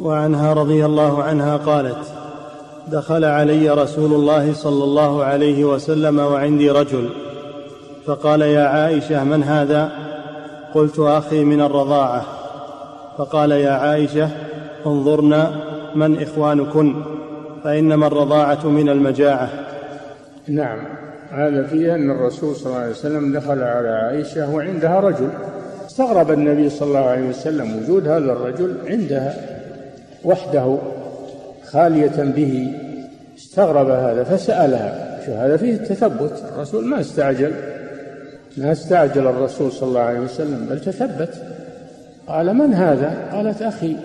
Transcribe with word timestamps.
وعنها 0.00 0.52
رضي 0.52 0.84
الله 0.84 1.22
عنها 1.22 1.56
قالت 1.56 2.12
دخل 2.88 3.24
علي 3.24 3.70
رسول 3.70 4.12
الله 4.12 4.52
صلى 4.52 4.84
الله 4.84 5.24
عليه 5.24 5.64
وسلم 5.64 6.18
وعندي 6.18 6.70
رجل 6.70 7.10
فقال 8.06 8.40
يا 8.42 8.62
عائشة 8.62 9.24
من 9.24 9.42
هذا؟ 9.42 9.92
قلت 10.74 10.98
أخي 10.98 11.44
من 11.44 11.60
الرضاعة. 11.60 12.24
فقال 13.18 13.50
يا 13.50 13.70
عائشة 13.70 14.28
انظرنا 14.86 15.50
من 15.94 16.22
إخوانكن 16.22 16.94
فإنما 17.64 18.06
الرضاعة 18.06 18.66
من 18.66 18.88
المجاعة. 18.88 19.48
نعم 20.48 20.78
هذا 21.30 21.66
فيه 21.66 21.94
أن 21.94 22.10
الرسول 22.10 22.56
صلى 22.56 22.66
الله 22.66 22.78
عليه 22.78 22.90
وسلم 22.90 23.32
دخل 23.32 23.62
على 23.62 23.88
عائشة 23.88 24.54
وعندها 24.54 25.00
رجل. 25.00 25.28
استغرب 25.86 26.30
النبي 26.30 26.70
صلى 26.70 26.88
الله 26.88 27.06
عليه 27.06 27.28
وسلم 27.28 27.76
وجود 27.76 28.08
هذا 28.08 28.32
الرجل 28.32 28.76
عندها. 28.86 29.57
وحده 30.24 30.76
خالية 31.64 32.22
به 32.22 32.74
استغرب 33.36 33.88
هذا 33.90 34.24
فسألها 34.24 35.20
شو 35.26 35.32
هذا 35.32 35.56
فيه 35.56 35.74
التثبت 35.74 36.44
الرسول 36.54 36.84
ما 36.84 37.00
استعجل 37.00 37.52
ما 38.56 38.72
استعجل 38.72 39.26
الرسول 39.26 39.72
صلى 39.72 39.88
الله 39.88 40.00
عليه 40.00 40.20
وسلم 40.20 40.66
بل 40.70 40.80
تثبت. 40.80 41.42
قال 42.28 42.54
من 42.54 42.74
هذا؟ 42.74 43.28
قالت 43.32 43.62
أخي 43.62 43.96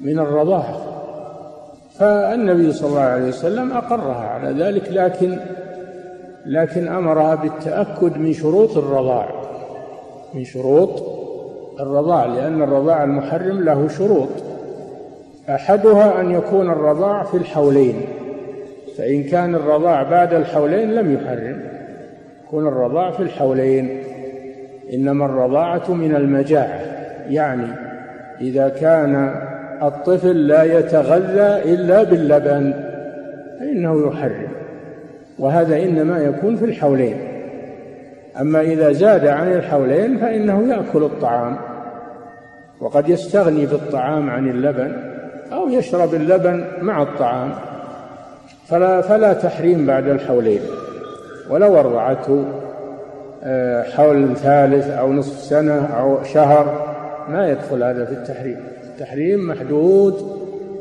من 0.00 0.18
الرضاعة 0.18 0.80
فالنبي 1.98 2.72
صلى 2.72 2.88
الله 2.88 3.00
عليه 3.00 3.28
وسلم 3.28 3.72
أقرها 3.72 4.26
على 4.26 4.64
ذلك 4.64 4.88
لكن 4.92 5.38
لكن 6.46 6.88
أمرها 6.88 7.34
بالتأكد 7.34 8.16
من 8.16 8.32
شروط 8.32 8.76
الرضاع 8.76 9.30
من 10.34 10.44
شروط 10.44 11.02
الرضاع 11.80 12.26
لأن 12.26 12.62
الرضاع 12.62 13.04
المحرم 13.04 13.64
له 13.64 13.88
شروط. 13.88 14.28
أحدها 15.50 16.20
أن 16.20 16.30
يكون 16.30 16.70
الرضاع 16.70 17.22
في 17.22 17.36
الحولين 17.36 18.00
فإن 18.98 19.24
كان 19.24 19.54
الرضاع 19.54 20.02
بعد 20.02 20.34
الحولين 20.34 20.94
لم 20.94 21.14
يحرم 21.14 21.60
يكون 22.46 22.66
الرضاع 22.66 23.10
في 23.10 23.22
الحولين. 23.22 24.02
إنما 24.92 25.26
الرضاعة 25.26 25.92
من 25.94 26.16
المجاعة 26.16 26.80
يعني 27.28 27.66
إذا 28.40 28.68
كان 28.68 29.34
الطفل 29.82 30.46
لا 30.46 30.78
يتغذى 30.78 31.74
إلا 31.74 32.02
باللبن 32.02 32.74
فإنه 33.60 34.06
يحرم 34.08 34.48
وهذا 35.38 35.82
إنما 35.82 36.18
يكون 36.18 36.56
في 36.56 36.64
الحولين. 36.64 37.16
أما 38.40 38.60
إذا 38.60 38.92
زاد 38.92 39.26
عن 39.26 39.52
الحولين 39.52 40.18
فإنه 40.18 40.68
يأكل 40.68 41.02
الطعام 41.02 41.56
وقد 42.80 43.08
يستغني 43.08 43.66
بالطعام 43.66 44.30
عن 44.30 44.50
اللبن. 44.50 45.17
أو 45.52 45.68
يشرب 45.68 46.14
اللبن 46.14 46.64
مع 46.80 47.02
الطعام. 47.02 47.50
فلا 48.68 49.00
فلا 49.00 49.32
تحريم 49.32 49.86
بعد 49.86 50.08
الحولين. 50.08 50.60
ولو 51.50 51.78
أرضعته 51.78 52.44
آه، 53.44 53.82
حول 53.82 54.36
ثالث 54.36 54.90
أو 54.90 55.12
نصف 55.12 55.38
سنة 55.38 55.86
أو 55.86 56.24
شهر 56.24 56.86
ما 57.28 57.50
يدخل 57.50 57.82
هذا 57.82 58.04
في 58.04 58.12
التحريم. 58.12 58.56
التحريم 58.84 59.48
محدود 59.48 60.14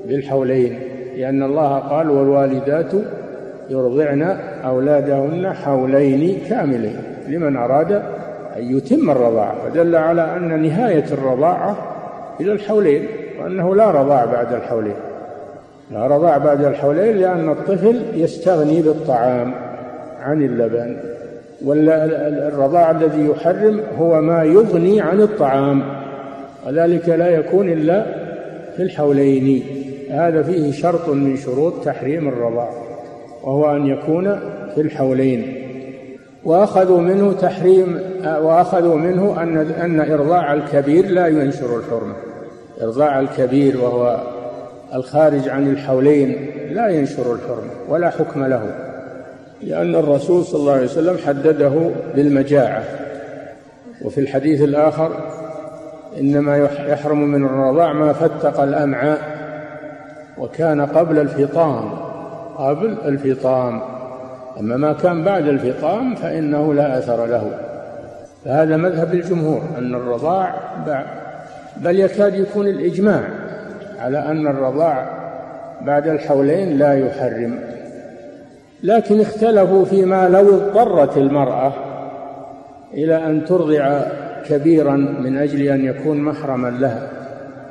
بالحولين 0.06 0.80
لأن 1.18 1.44
الله 1.44 1.80
قال 1.80 2.10
والوالدات 2.10 2.92
يرضعن 3.70 4.22
أولادهن 4.66 5.54
حولين 5.54 6.40
كاملين 6.50 7.02
لمن 7.28 7.58
أراد 7.58 7.92
أن 8.58 8.78
يتم 8.78 9.10
الرضاعة. 9.10 9.56
فدل 9.70 9.96
على 9.96 10.36
أن 10.36 10.62
نهاية 10.62 11.06
الرضاعة 11.12 11.78
إلى 12.42 12.52
الحولين. 12.52 13.08
وأنه 13.42 13.76
لا 13.76 13.92
رضاع 13.92 14.26
بعد 14.26 14.54
الحولين. 14.54 14.96
لا 15.92 16.08
رضاع 16.08 16.38
بعد 16.38 16.66
الحولين 16.66 17.18
لأن 17.18 17.50
الطفل 17.50 18.02
يستغني 18.14 18.82
بالطعام 18.82 19.54
عن 20.22 20.42
اللبن 20.42 20.98
والرضاع 21.66 22.92
الذي 22.92 23.30
يحرم 23.30 23.82
هو 24.00 24.22
ما 24.22 24.44
يغني 24.44 25.02
عن 25.02 25.22
الطعام 25.22 25.84
وذلك 26.68 27.10
لا 27.10 27.30
يكون 27.30 27.70
إلا 27.70 28.06
في 28.76 28.84
الحولين. 28.84 29.64
هذا 30.12 30.44
فيه 30.44 30.72
شرط 30.72 31.10
من 31.10 31.38
شروط 31.38 31.74
تحريم 31.86 32.28
الرضاع 32.28 32.70
وهو 33.44 33.76
أن 33.76 33.88
يكون 33.88 34.40
في 34.76 34.82
الحولين. 34.82 35.64
وأخذوا 36.44 37.02
منه 37.02 37.34
تحريم 37.34 38.00
وأخذوا 38.26 38.96
منه 38.96 39.44
أن 39.44 39.58
أن 39.58 40.12
إرضاع 40.12 40.54
الكبير 40.54 41.06
لا 41.06 41.28
ينشر 41.28 41.80
الحرمة. 41.80 42.27
إرضاع 42.82 43.20
الكبير 43.20 43.82
وهو 43.82 44.20
الخارج 44.94 45.50
عن 45.50 45.68
الحولين 45.68 46.52
لا 46.72 46.88
ينشر 46.88 47.34
الحرمة 47.34 47.72
ولا 47.90 48.10
حكم 48.10 48.46
له 48.46 48.62
لأن 49.62 49.96
الرسول 49.96 50.46
صلى 50.46 50.60
الله 50.60 50.74
عليه 50.74 50.86
وسلم 50.86 51.18
حدده 51.28 51.92
بالمجاعة. 52.16 52.84
وفي 54.02 54.20
الحديث 54.22 54.62
الآخر 54.62 55.12
إنما 56.20 56.58
يحرم 56.88 57.22
من 57.22 57.46
الرضاع 57.46 57.94
ما 57.94 58.14
فتق 58.14 58.62
الأمعاء 58.62 59.20
وكان 60.38 60.82
قبل 60.82 61.20
الفطام 61.20 61.90
قبل 62.58 62.98
الفطام. 63.06 63.82
أما 64.60 64.78
ما 64.78 64.94
كان 64.94 65.24
بعد 65.24 65.48
الفطام 65.48 66.16
فإنه 66.16 66.74
لا 66.74 66.98
أثر 66.98 67.26
له. 67.26 67.52
فهذا 68.46 68.78
مذهب 68.78 69.14
الجمهور 69.14 69.62
أن 69.78 69.96
الرضاع 69.96 70.56
بل 71.84 72.00
يكاد 72.00 72.36
يكون 72.36 72.68
الإجماع 72.68 73.24
على 74.00 74.20
أن 74.20 74.48
الرضاع 74.48 75.08
بعد 75.82 76.08
الحولين 76.08 76.78
لا 76.78 76.94
يحرم. 76.94 77.60
لكن 78.84 79.22
اختلفوا 79.22 79.86
فيما 79.86 80.30
لو 80.30 80.56
اضطرت 80.56 81.18
المرأة 81.18 81.74
إلى 82.94 83.26
أن 83.26 83.46
ترضع 83.46 84.02
كبيرا 84.50 84.96
من 84.96 85.38
أجل 85.38 85.62
أن 85.62 85.86
يكون 85.86 86.22
محرما 86.22 86.68
لها. 86.68 87.10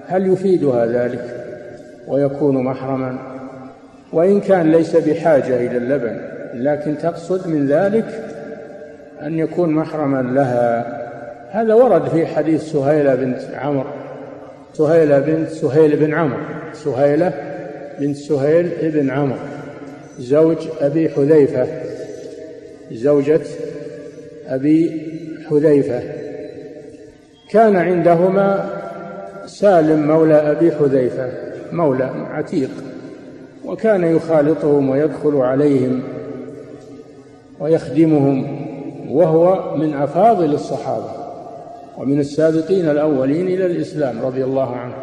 هل 0.08 0.32
يفيدها 0.32 0.86
ذلك 0.86 1.24
ويكون 2.08 2.64
محرما؟ 2.64 3.18
وإن 4.12 4.40
كان 4.40 4.72
ليس 4.72 4.96
بحاجة 4.96 5.56
إلى 5.56 5.76
اللبن 5.76 6.20
لكن 6.54 6.98
تقصد 6.98 7.48
من 7.48 7.66
ذلك 7.66 8.06
أن 9.22 9.38
يكون 9.38 9.70
محرما 9.70 10.22
لها. 10.22 10.96
هذا 11.50 11.74
ورد 11.74 12.08
في 12.08 12.26
حديث 12.26 12.72
سهيلة 12.72 13.14
بنت 13.14 13.40
عمرو 13.54 13.95
سهيلة 14.76 15.18
بنت 15.18 15.48
سهيل 15.48 15.96
بن 15.96 16.14
عمرو 16.14 16.38
سهيلة 16.72 17.32
بنت 18.00 18.16
سهيل 18.16 18.70
بن 18.82 19.10
عمرو 19.10 19.36
زوج 20.18 20.56
أبي 20.80 21.08
حذيفة. 21.08 21.66
زوجة 22.92 23.40
أبي 24.46 25.02
حذيفة. 25.50 26.02
كان 27.50 27.76
عندهما 27.76 28.70
سالم 29.46 30.06
مولى 30.06 30.34
أبي 30.34 30.72
حذيفة 30.72 31.32
مولى 31.72 32.10
عتيق 32.30 32.70
وكان 33.64 34.16
يخالطهم 34.16 34.90
ويدخل 34.90 35.36
عليهم 35.36 36.02
ويخدمهم 37.60 38.66
وهو 39.10 39.76
من 39.76 39.94
أفاضل 39.94 40.54
الصحابة. 40.54 41.15
ومن 41.98 42.20
السابقين 42.20 42.90
الأولين 42.90 43.46
إلى 43.46 43.66
الإسلام 43.66 44.22
رضي 44.22 44.44
الله 44.44 44.76
عنه. 44.76 44.94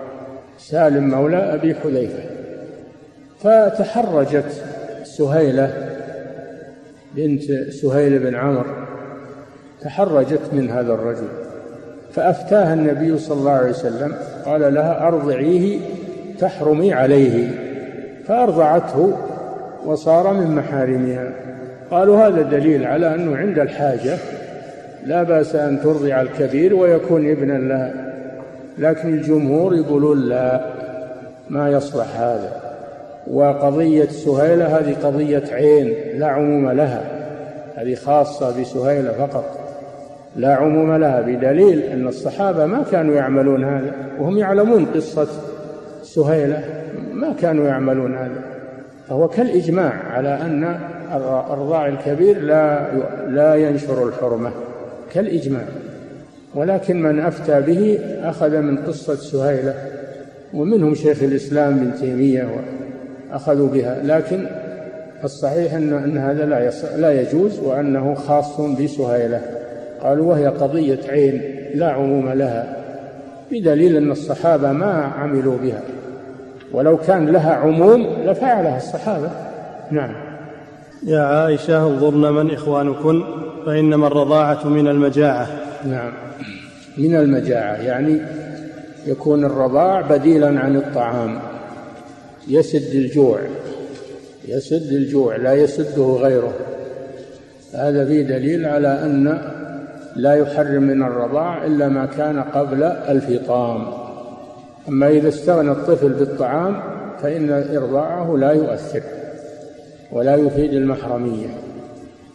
سالم 0.58 1.09
مولى 1.09 1.38
أبي 1.38 1.76
حذيفة. 1.76 2.24
فتحرجت 3.40 4.64
سهيلة 5.04 5.74
بنت 7.16 7.44
سهيل 7.70 8.20
بن 8.20 8.36
عمرو 8.36 8.74
تحرجت 9.81 10.42
من 10.54 10.70
هذا 10.70 10.94
الرجل. 10.94 11.28
فأفتاها 12.12 12.74
النبي 12.74 13.18
صلى 13.18 13.40
الله 13.40 13.52
عليه 13.52 13.70
وسلم. 13.70 14.16
قال 14.46 14.74
لها 14.74 15.08
أرضعيه 15.08 15.80
تحرمي 16.40 16.94
عليه. 16.94 17.50
فأرضعته 18.28 19.18
وصار 19.86 20.34
من 20.34 20.56
محارمها. 20.56 21.31
قالوا 21.92 22.28
هذا 22.28 22.42
دليل 22.42 22.86
على 22.86 23.16
أنه 23.16 23.38
عند 23.38 23.60
الحاجة 23.60 24.18
لا 25.05 25.23
بأس 25.23 25.55
أن 25.55 25.81
ترضع 25.81 26.21
الكبير 26.21 26.75
ويكون 26.75 27.31
ابنا 27.31 27.53
لها 27.53 28.13
لكن 28.77 29.13
الجمهور 29.13 29.75
يقولون 29.75 30.29
لا 30.29 30.65
ما 31.50 31.69
يصلح 31.69 32.19
هذا. 32.19 32.61
وقضية 33.27 34.05
سهيلة 34.05 34.77
هذه 34.79 34.95
قضية 35.03 35.44
عين 35.51 35.94
لا 36.19 36.27
عموم 36.27 36.71
لها. 36.71 37.03
هذه 37.75 37.95
خاصة 37.95 38.61
بسهيلة 38.61 39.11
فقط. 39.11 39.59
لا 40.35 40.55
عموم 40.55 40.95
لها 40.95 41.21
بدليل 41.21 41.79
أن 41.79 42.07
الصحابة 42.07 42.65
ما 42.65 42.83
كانوا 42.91 43.15
يعملون 43.15 43.63
هذا 43.63 43.91
وهم 44.19 44.38
يعلمون 44.38 44.85
قصة 44.85 45.27
سهيلة 46.03 46.63
ما 47.13 47.33
كانوا 47.41 47.67
يعملون 47.67 48.15
هذا. 48.15 48.41
فهو 49.09 49.27
كالإجماع 49.27 49.94
على 50.11 50.29
أن 50.29 50.75
الرضاع 51.51 51.88
الكبير 51.88 52.41
لا 52.41 52.88
لا 53.27 53.55
ينشر 53.55 54.07
الحرمة. 54.07 54.51
كالإجماع. 55.13 55.65
ولكن 56.56 57.01
من 57.01 57.19
أفتى 57.19 57.62
به 57.62 58.00
أخذ 58.24 58.57
من 58.57 58.77
قصة 58.77 59.15
سهيلة 59.15 59.74
ومنهم 60.54 60.95
شيخ 60.95 61.24
الإسلام 61.24 61.74
ابن 61.74 61.92
تيمية 62.00 62.50
أخذوا 63.31 63.69
بها. 63.69 64.04
لكن 64.04 64.45
الصحيح 65.24 65.74
أن, 65.74 65.94
أن 65.94 66.18
هذا 66.18 66.45
لا, 66.45 66.71
لا 66.98 67.21
يجوز 67.21 67.60
وأنه 67.60 68.13
خاص 68.13 68.62
بسهيلة. 68.62 69.42
قالوا 70.01 70.25
وهي 70.25 70.48
قضية 70.48 71.00
عين 71.10 71.42
لا 71.75 71.92
عموم 71.92 72.30
لها 72.30 72.77
بدليل 73.51 73.98
أن 73.98 74.12
الصحابة 74.12 74.71
ما 74.71 74.94
عملوا 74.94 75.57
بها. 75.57 75.81
ولو 76.71 76.98
كان 76.98 77.30
لها 77.30 77.54
عموم 77.54 78.07
لفعلها 78.25 78.77
الصحابة. 78.77 79.30
نعم. 79.92 80.15
يا 81.04 81.21
عائشة 81.21 81.88
انظرن 81.88 82.33
من 82.33 82.51
إخوانكن. 82.51 83.24
فإنما 83.65 84.07
الرضاعة 84.07 84.68
من 84.68 84.88
المجاعة. 84.88 85.48
نعم. 85.86 86.13
من 86.98 87.15
المجاعة 87.15 87.75
يعني 87.75 88.21
يكون 89.06 89.45
الرضاع 89.45 90.01
بديلا 90.01 90.60
عن 90.60 90.75
الطعام. 90.75 91.39
يسد 92.48 92.95
الجوع. 92.95 93.39
يسد 94.48 94.92
الجوع 94.92 95.36
لا 95.36 95.54
يسده 95.54 96.04
غيره. 96.04 96.54
هذا 97.74 98.06
فيه 98.06 98.21
دليل 98.21 98.65
على 98.65 98.88
أن 98.88 99.42
لا 100.15 100.33
يحرم 100.33 100.83
من 100.83 101.04
الرضاع 101.04 101.65
إلا 101.65 101.89
ما 101.89 102.06
كان 102.06 102.39
قبل 102.39 102.83
الفطام. 102.83 103.88
أما 104.89 105.10
إذا 105.10 105.30
استغنى 105.30 105.71
الطفل 105.71 106.10
بالطعام 106.10 106.81
فإن 107.21 107.51
إرضاعه 107.77 108.38
لا 108.38 108.51
يؤثر 108.51 109.01
ولا 110.12 110.36
يفيد 110.36 110.74
المحرمية. 110.74 111.73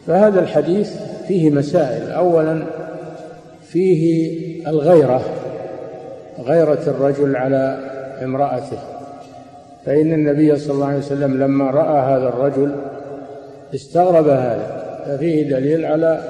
فهذا 0.08 0.40
الحديث 0.40 0.96
فيه 1.28 1.50
مسائل. 1.50 2.10
أولا 2.10 2.62
فيه 3.62 4.42
الغيرة 4.68 5.22
غيرة 6.44 6.80
الرجل 6.86 7.36
على 7.36 7.78
امرأته. 8.22 8.78
فإن 9.86 10.12
النبي 10.12 10.56
صلى 10.56 10.74
الله 10.74 10.86
عليه 10.86 10.98
وسلم 10.98 11.42
لما 11.42 11.70
رأى 11.70 12.16
هذا 12.16 12.28
الرجل 12.28 12.76
استغرب 13.74 14.28
هذا. 14.28 14.84
ففيه 15.06 15.50
دليل 15.50 15.84
على 15.86 16.20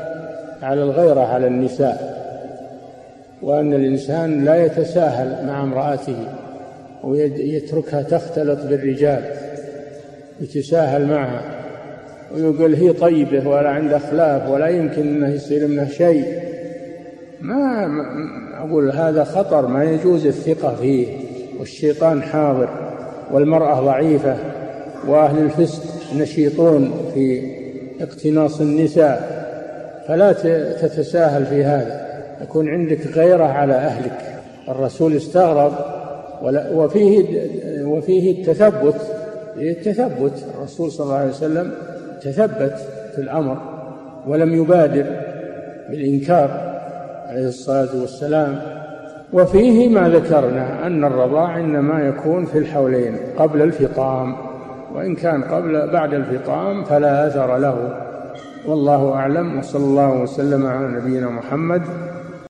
على 0.62 0.82
الغيرة 0.82 1.20
على 1.20 1.46
النساء 1.46 2.18
وأن 3.42 3.74
الإنسان 3.74 4.44
لا 4.44 4.64
يتساهل 4.64 5.46
مع 5.46 5.62
امرأته 5.62 6.16
ويتركها 7.04 8.02
تختلط 8.02 8.58
بالرجال 8.68 9.22
يتساهل 10.40 11.06
معها. 11.06 11.67
ويقول 12.34 12.74
هي 12.74 12.92
طيبة 12.92 13.48
ولا 13.48 13.68
عندها 13.68 13.98
خلاف 13.98 14.48
ولا 14.48 14.68
يمكن 14.68 15.02
أنه 15.02 15.34
يصير 15.34 15.66
منها 15.66 15.88
شيء. 15.88 16.24
ما 17.40 17.88
أقول 18.58 18.90
هذا 18.90 19.24
خطر 19.24 19.66
ما 19.66 19.84
يجوز 19.84 20.26
الثقة 20.26 20.74
فيه. 20.74 21.06
والشيطان 21.58 22.22
حاضر 22.22 22.68
والمرأة 23.32 23.80
ضعيفة 23.80 24.36
وأهل 25.08 25.38
الفسق 25.38 25.82
نشيطون 26.16 26.92
في 27.14 27.42
اقتناص 28.00 28.60
النساء. 28.60 29.38
فلا 30.08 30.32
تتساهل 30.82 31.46
في 31.46 31.64
هذا. 31.64 32.08
يكون 32.42 32.68
عندك 32.68 33.06
غيرة 33.06 33.44
على 33.44 33.74
أهلك. 33.74 34.40
الرسول 34.68 35.16
استغرب 35.16 35.72
وفيه 36.72 37.24
وفيه 37.84 38.40
التثبت. 38.40 39.00
التثبت. 39.56 40.44
الرسول 40.58 40.92
صلى 40.92 41.04
الله 41.04 41.16
عليه 41.16 41.30
وسلم 41.30 41.72
تثبت 42.22 42.74
في 43.14 43.20
الأمر 43.20 43.56
ولم 44.26 44.54
يبادر 44.54 45.06
بالإنكار 45.90 46.50
عليه 47.26 47.48
الصلاة 47.48 48.00
والسلام. 48.00 48.58
وفيه 49.32 49.88
ما 49.88 50.08
ذكرنا 50.08 50.86
أن 50.86 51.04
الرضاع 51.04 51.60
إنما 51.60 52.00
يكون 52.00 52.44
في 52.44 52.58
الحولين 52.58 53.16
قبل 53.38 53.62
الفطام 53.62 54.36
وإن 54.94 55.14
كان 55.14 55.42
قبل 55.42 55.90
بعد 55.90 56.14
الفطام 56.14 56.84
فلا 56.84 57.26
أثر 57.26 57.56
له. 57.56 57.94
والله 58.66 59.14
أعلم 59.14 59.58
وصلى 59.58 59.84
الله 59.84 60.22
وسلم 60.22 60.66
على 60.66 60.88
نبينا 60.88 61.28
محمد 61.28 61.82